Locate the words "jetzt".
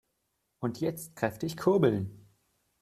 0.81-1.15